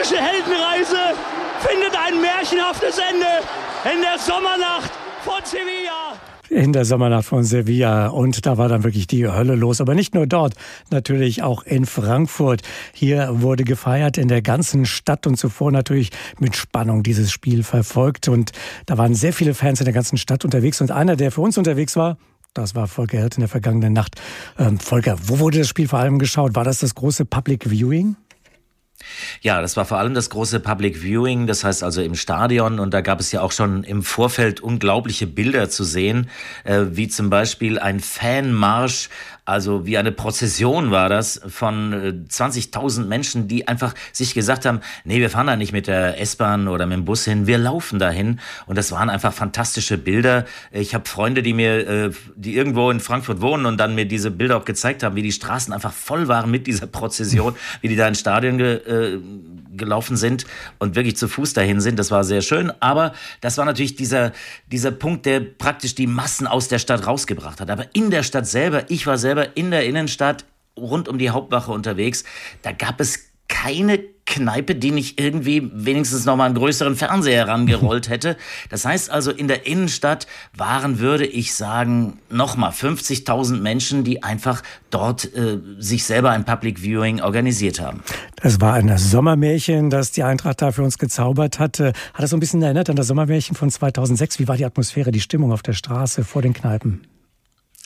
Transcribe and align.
fantastische 0.00 0.22
Heldenreise 0.22 0.96
findet 1.60 1.96
ein 1.96 2.20
märchenhaftes 2.20 2.98
Ende 2.98 3.26
in 3.92 4.00
der 4.00 4.18
Sommernacht 4.18 4.90
von 5.22 5.44
Sevilla 5.44 6.16
in 6.48 6.72
der 6.72 6.84
Sommernacht 6.84 7.26
von 7.26 7.44
Sevilla. 7.44 8.08
Und 8.08 8.44
da 8.44 8.58
war 8.58 8.68
dann 8.68 8.82
wirklich 8.82 9.06
die 9.06 9.28
Hölle 9.28 9.54
los. 9.54 9.80
Aber 9.80 9.94
nicht 9.94 10.16
nur 10.16 10.26
dort, 10.26 10.54
natürlich 10.90 11.44
auch 11.44 11.62
in 11.62 11.86
Frankfurt. 11.86 12.62
Hier 12.92 13.40
wurde 13.40 13.62
gefeiert 13.62 14.18
in 14.18 14.26
der 14.26 14.42
ganzen 14.42 14.84
Stadt 14.84 15.28
und 15.28 15.36
zuvor 15.36 15.70
natürlich 15.70 16.10
mit 16.40 16.56
Spannung 16.56 17.04
dieses 17.04 17.30
Spiel 17.30 17.62
verfolgt. 17.62 18.26
Und 18.26 18.50
da 18.86 18.98
waren 18.98 19.14
sehr 19.14 19.32
viele 19.32 19.54
Fans 19.54 19.78
in 19.78 19.84
der 19.84 19.94
ganzen 19.94 20.18
Stadt 20.18 20.44
unterwegs. 20.44 20.80
Und 20.80 20.90
einer, 20.90 21.14
der 21.14 21.30
für 21.30 21.40
uns 21.40 21.56
unterwegs 21.56 21.94
war, 21.94 22.18
das 22.52 22.74
war 22.74 22.88
Volker 22.88 23.18
Hirt 23.18 23.36
in 23.36 23.42
der 23.42 23.48
vergangenen 23.48 23.92
Nacht. 23.92 24.20
Ähm, 24.58 24.80
Volker, 24.80 25.18
wo 25.26 25.38
wurde 25.38 25.58
das 25.58 25.68
Spiel 25.68 25.86
vor 25.86 26.00
allem 26.00 26.18
geschaut? 26.18 26.56
War 26.56 26.64
das 26.64 26.80
das 26.80 26.96
große 26.96 27.26
Public 27.26 27.70
Viewing? 27.70 28.16
Ja, 29.40 29.60
das 29.60 29.76
war 29.76 29.84
vor 29.84 29.98
allem 29.98 30.14
das 30.14 30.30
große 30.30 30.60
Public 30.60 31.02
Viewing, 31.02 31.46
das 31.46 31.64
heißt 31.64 31.82
also 31.82 32.02
im 32.02 32.14
Stadion. 32.14 32.78
Und 32.78 32.92
da 32.92 33.00
gab 33.00 33.20
es 33.20 33.32
ja 33.32 33.42
auch 33.42 33.52
schon 33.52 33.84
im 33.84 34.02
Vorfeld 34.02 34.60
unglaubliche 34.60 35.26
Bilder 35.26 35.70
zu 35.70 35.84
sehen, 35.84 36.28
äh, 36.64 36.84
wie 36.90 37.08
zum 37.08 37.30
Beispiel 37.30 37.78
ein 37.78 38.00
Fanmarsch 38.00 39.08
also 39.50 39.84
wie 39.84 39.98
eine 39.98 40.12
Prozession 40.12 40.92
war 40.92 41.08
das 41.08 41.40
von 41.48 42.26
20.000 42.28 43.02
äh, 43.02 43.06
Menschen, 43.06 43.48
die 43.48 43.66
einfach 43.66 43.94
sich 44.12 44.32
gesagt 44.32 44.64
haben, 44.64 44.80
nee, 45.04 45.18
wir 45.18 45.28
fahren 45.28 45.48
da 45.48 45.56
nicht 45.56 45.72
mit 45.72 45.88
der 45.88 46.20
S-Bahn 46.20 46.68
oder 46.68 46.86
mit 46.86 46.98
dem 46.98 47.04
Bus 47.04 47.24
hin, 47.24 47.48
wir 47.48 47.58
laufen 47.58 47.98
dahin. 47.98 48.38
Und 48.66 48.78
das 48.78 48.92
waren 48.92 49.10
einfach 49.10 49.32
fantastische 49.32 49.98
Bilder. 49.98 50.44
Ich 50.70 50.94
habe 50.94 51.08
Freunde, 51.08 51.42
die 51.42 51.52
mir, 51.52 51.88
äh, 51.88 52.10
die 52.36 52.54
irgendwo 52.54 52.90
in 52.92 53.00
Frankfurt 53.00 53.40
wohnen 53.40 53.66
und 53.66 53.78
dann 53.78 53.96
mir 53.96 54.06
diese 54.06 54.30
Bilder 54.30 54.56
auch 54.56 54.64
gezeigt 54.64 55.02
haben, 55.02 55.16
wie 55.16 55.22
die 55.22 55.32
Straßen 55.32 55.74
einfach 55.74 55.92
voll 55.92 56.28
waren 56.28 56.50
mit 56.50 56.68
dieser 56.68 56.86
Prozession, 56.86 57.56
wie 57.80 57.88
die 57.88 57.96
da 57.96 58.06
ins 58.06 58.20
Stadion 58.20 58.56
ge, 58.56 58.76
äh, 58.76 59.18
gelaufen 59.80 60.16
sind 60.16 60.44
und 60.78 60.94
wirklich 60.94 61.16
zu 61.16 61.26
Fuß 61.26 61.54
dahin 61.54 61.80
sind. 61.80 61.98
Das 61.98 62.12
war 62.12 62.22
sehr 62.22 62.42
schön. 62.42 62.72
Aber 62.78 63.14
das 63.40 63.58
war 63.58 63.64
natürlich 63.64 63.96
dieser, 63.96 64.30
dieser 64.70 64.92
Punkt, 64.92 65.26
der 65.26 65.40
praktisch 65.40 65.96
die 65.96 66.06
Massen 66.06 66.46
aus 66.46 66.68
der 66.68 66.78
Stadt 66.78 67.04
rausgebracht 67.04 67.60
hat. 67.60 67.68
Aber 67.68 67.86
in 67.94 68.12
der 68.12 68.22
Stadt 68.22 68.46
selber, 68.46 68.88
ich 68.88 69.08
war 69.08 69.18
selber 69.18 69.40
selber 69.40 69.56
in 69.56 69.70
der 69.70 69.84
Innenstadt 69.86 70.44
rund 70.76 71.08
um 71.08 71.18
die 71.18 71.30
Hauptwache 71.30 71.72
unterwegs. 71.72 72.24
Da 72.62 72.72
gab 72.72 73.00
es 73.00 73.29
keine 73.50 74.00
Kneipe, 74.30 74.76
die 74.76 74.92
nicht 74.92 75.20
irgendwie 75.20 75.70
wenigstens 75.74 76.24
noch 76.24 76.36
mal 76.36 76.46
einen 76.46 76.54
größeren 76.54 76.94
Fernseher 76.94 77.46
herangerollt 77.46 78.08
hätte. 78.08 78.36
Das 78.70 78.84
heißt 78.84 79.10
also, 79.10 79.32
in 79.32 79.48
der 79.48 79.66
Innenstadt 79.66 80.26
waren, 80.56 81.00
würde 81.00 81.26
ich 81.26 81.52
sagen, 81.54 82.20
noch 82.30 82.56
mal 82.56 82.70
50.000 82.70 83.60
Menschen, 83.60 84.04
die 84.04 84.22
einfach 84.22 84.62
dort 84.90 85.34
äh, 85.34 85.58
sich 85.78 86.04
selber 86.04 86.30
ein 86.30 86.44
Public 86.44 86.80
Viewing 86.80 87.20
organisiert 87.20 87.80
haben. 87.80 88.02
Das 88.36 88.60
war 88.60 88.74
ein 88.74 88.96
Sommermärchen, 88.96 89.90
das 89.90 90.12
die 90.12 90.22
Eintracht 90.22 90.62
da 90.62 90.70
für 90.70 90.84
uns 90.84 90.96
gezaubert 90.96 91.58
hat. 91.58 91.80
Hat 91.80 91.94
das 92.16 92.30
so 92.30 92.36
ein 92.36 92.40
bisschen 92.40 92.62
erinnert 92.62 92.88
an 92.88 92.96
das 92.96 93.08
Sommermärchen 93.08 93.56
von 93.56 93.68
2006? 93.68 94.38
Wie 94.38 94.46
war 94.46 94.56
die 94.56 94.64
Atmosphäre, 94.64 95.10
die 95.10 95.20
Stimmung 95.20 95.52
auf 95.52 95.62
der 95.62 95.72
Straße 95.72 96.22
vor 96.24 96.40
den 96.40 96.54
Kneipen? 96.54 97.02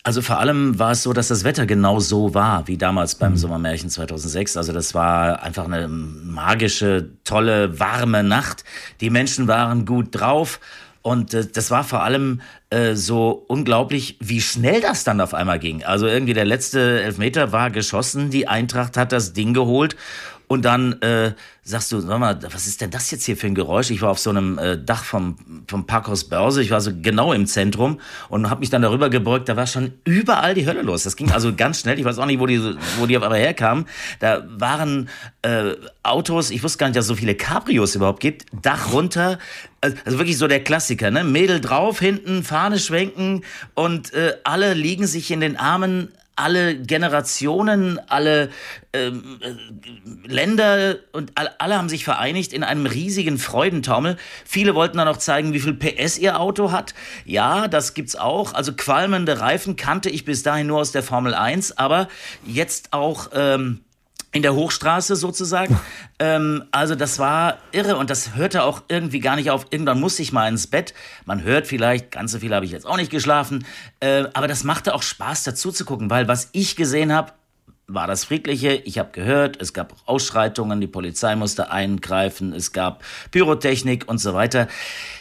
Also 0.06 0.20
vor 0.20 0.38
allem 0.38 0.78
war 0.78 0.90
es 0.90 1.02
so, 1.02 1.14
dass 1.14 1.28
das 1.28 1.44
Wetter 1.44 1.64
genau 1.64 1.98
so 1.98 2.34
war 2.34 2.68
wie 2.68 2.76
damals 2.76 3.14
beim 3.14 3.32
mhm. 3.32 3.36
Sommermärchen 3.38 3.88
2006. 3.88 4.58
Also 4.58 4.74
das 4.74 4.94
war 4.94 5.42
einfach 5.42 5.64
eine 5.64 5.88
magische, 5.88 7.08
tolle, 7.24 7.80
warme 7.80 8.22
Nacht. 8.22 8.64
Die 9.00 9.08
Menschen 9.08 9.48
waren 9.48 9.86
gut 9.86 10.08
drauf. 10.10 10.60
Und 11.00 11.32
äh, 11.32 11.46
das 11.46 11.70
war 11.70 11.84
vor 11.84 12.02
allem 12.02 12.42
äh, 12.68 12.94
so 12.94 13.46
unglaublich, 13.48 14.18
wie 14.20 14.42
schnell 14.42 14.82
das 14.82 15.04
dann 15.04 15.22
auf 15.22 15.32
einmal 15.32 15.58
ging. 15.58 15.84
Also 15.84 16.06
irgendwie 16.06 16.34
der 16.34 16.44
letzte 16.44 17.02
Elfmeter 17.02 17.52
war 17.52 17.70
geschossen, 17.70 18.28
die 18.28 18.46
Eintracht 18.46 18.98
hat 18.98 19.10
das 19.10 19.32
Ding 19.32 19.54
geholt 19.54 19.96
und 20.46 20.64
dann 20.64 21.00
äh, 21.00 21.32
sagst 21.62 21.92
du, 21.92 22.00
sag 22.00 22.18
mal, 22.18 22.38
was 22.52 22.66
ist 22.66 22.80
denn 22.80 22.90
das 22.90 23.10
jetzt 23.10 23.24
hier 23.24 23.36
für 23.36 23.46
ein 23.46 23.54
Geräusch? 23.54 23.90
Ich 23.90 24.02
war 24.02 24.10
auf 24.10 24.18
so 24.18 24.30
einem 24.30 24.58
äh, 24.58 24.78
Dach 24.78 25.04
vom, 25.04 25.36
vom 25.66 25.86
Parkhaus 25.86 26.24
Börse, 26.24 26.62
ich 26.62 26.70
war 26.70 26.80
so 26.80 26.90
genau 26.94 27.32
im 27.32 27.46
Zentrum 27.46 28.00
und 28.28 28.50
habe 28.50 28.60
mich 28.60 28.70
dann 28.70 28.82
darüber 28.82 29.08
gebeugt, 29.08 29.48
da 29.48 29.56
war 29.56 29.66
schon 29.66 29.92
überall 30.04 30.54
die 30.54 30.66
Hölle 30.66 30.82
los. 30.82 31.04
Das 31.04 31.16
ging 31.16 31.30
also 31.30 31.54
ganz 31.54 31.80
schnell, 31.80 31.98
ich 31.98 32.04
weiß 32.04 32.18
auch 32.18 32.26
nicht, 32.26 32.40
wo 32.40 32.46
die, 32.46 32.60
wo 32.98 33.06
die 33.06 33.16
auf 33.16 33.22
einmal 33.22 33.38
herkamen. 33.38 33.86
Da 34.20 34.44
waren 34.48 35.08
äh, 35.42 35.72
Autos, 36.02 36.50
ich 36.50 36.62
wusste 36.62 36.78
gar 36.78 36.86
nicht, 36.88 36.96
dass 36.96 37.04
es 37.04 37.08
so 37.08 37.16
viele 37.16 37.34
Cabrios 37.34 37.94
überhaupt 37.94 38.20
gibt, 38.20 38.46
Dach 38.62 38.92
runter, 38.92 39.38
also 39.80 40.18
wirklich 40.18 40.38
so 40.38 40.48
der 40.48 40.62
Klassiker, 40.62 41.10
ne? 41.10 41.24
Mädel 41.24 41.60
drauf, 41.60 41.98
hinten, 42.00 42.42
Fahne 42.42 42.78
schwenken 42.78 43.42
und 43.74 44.12
äh, 44.14 44.34
alle 44.44 44.74
liegen 44.74 45.06
sich 45.06 45.30
in 45.30 45.40
den 45.40 45.56
Armen 45.56 46.08
alle 46.36 46.76
Generationen, 46.76 48.00
alle 48.08 48.50
ähm, 48.92 49.40
äh, 49.40 50.28
Länder 50.28 50.96
und 51.12 51.32
alle, 51.34 51.78
haben 51.78 51.88
sich 51.88 52.04
vereinigt 52.04 52.52
in 52.52 52.64
einem 52.64 52.86
riesigen 52.86 53.38
Freudentaumel. 53.38 54.16
Viele 54.44 54.74
wollten 54.74 54.98
dann 54.98 55.08
auch 55.08 55.16
zeigen, 55.16 55.52
wie 55.52 55.60
viel 55.60 55.74
PS 55.74 56.18
ihr 56.18 56.40
Auto 56.40 56.72
hat. 56.72 56.94
Ja, 57.24 57.68
das 57.68 57.94
gibt's 57.94 58.16
auch. 58.16 58.54
Also 58.54 58.72
qualmende 58.74 59.40
Reifen 59.40 59.76
kannte 59.76 60.10
ich 60.10 60.24
bis 60.24 60.42
dahin 60.42 60.66
nur 60.66 60.80
aus 60.80 60.92
der 60.92 61.02
Formel 61.02 61.34
1, 61.34 61.78
aber 61.78 62.08
jetzt 62.44 62.92
auch 62.92 63.30
ähm, 63.34 63.80
in 64.34 64.42
der 64.42 64.54
Hochstraße 64.54 65.16
sozusagen. 65.16 65.80
ähm, 66.18 66.64
also 66.72 66.94
das 66.94 67.18
war 67.18 67.58
irre 67.72 67.96
und 67.96 68.10
das 68.10 68.34
hörte 68.34 68.64
auch 68.64 68.82
irgendwie 68.88 69.20
gar 69.20 69.36
nicht 69.36 69.50
auf. 69.50 69.66
Irgendwann 69.70 70.00
musste 70.00 70.22
ich 70.22 70.32
mal 70.32 70.48
ins 70.48 70.66
Bett. 70.66 70.92
Man 71.24 71.42
hört 71.42 71.66
vielleicht, 71.66 72.10
ganz 72.10 72.32
so 72.32 72.40
viel 72.40 72.54
habe 72.54 72.66
ich 72.66 72.72
jetzt 72.72 72.86
auch 72.86 72.96
nicht 72.96 73.10
geschlafen, 73.10 73.64
äh, 74.00 74.24
aber 74.34 74.48
das 74.48 74.64
machte 74.64 74.94
auch 74.94 75.02
Spaß 75.02 75.44
dazu 75.44 75.72
zu 75.72 75.84
gucken, 75.84 76.10
weil 76.10 76.28
was 76.28 76.50
ich 76.52 76.76
gesehen 76.76 77.12
habe, 77.12 77.32
war 77.86 78.06
das 78.06 78.24
Friedliche. 78.24 78.72
Ich 78.72 78.98
habe 78.98 79.10
gehört, 79.12 79.60
es 79.60 79.72
gab 79.72 79.94
Ausschreitungen, 80.06 80.80
die 80.80 80.86
Polizei 80.86 81.36
musste 81.36 81.70
eingreifen, 81.70 82.52
es 82.52 82.72
gab 82.72 83.04
Pyrotechnik 83.30 84.08
und 84.08 84.18
so 84.18 84.34
weiter. 84.34 84.68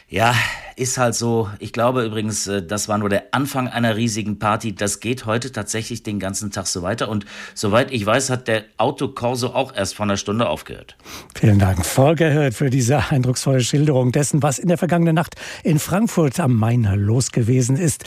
Ja, 0.10 0.34
ist 0.76 0.98
halt 0.98 1.16
so. 1.16 1.50
Ich 1.60 1.74
glaube 1.74 2.06
übrigens, 2.06 2.48
äh, 2.48 2.62
das 2.64 2.88
war 2.88 2.98
nur 2.98 3.10
der 3.10 3.26
Anfang 3.32 3.68
einer 3.68 3.96
riesigen 3.96 4.40
Party. 4.40 4.76
Das 4.76 5.00
geht 5.00 5.26
heute 5.26 5.52
tatsächlich 5.52 6.04
den 6.04 6.20
ganzen 6.20 6.52
Tag 6.52 6.68
so 6.68 6.82
weiter. 6.82 7.10
Und 7.10 7.26
soweit 7.54 7.92
ich 7.92 8.06
weiß, 8.06 8.30
hat 8.30 8.48
der 8.48 8.64
Autokorso 8.78 9.48
auch 9.48 9.76
erst 9.76 9.96
vor 9.96 10.06
einer 10.06 10.18
Stunde 10.18 10.48
aufgehört. 10.48 10.96
Vielen 11.36 11.60
Dank, 11.60 11.86
Volker 11.86 12.52
für 12.52 12.70
diese 12.70 13.10
eindrucksvolle 13.10 13.62
Schilderung 13.62 14.12
dessen, 14.12 14.44
was 14.44 14.60
in 14.60 14.68
der 14.68 14.78
vergangenen 14.78 15.16
Nacht 15.16 15.36
in 15.64 15.80
Frankfurt 15.80 16.40
am 16.40 16.56
Main 16.56 16.84
los 16.96 17.32
gewesen 17.32 17.78
ist. 17.78 18.06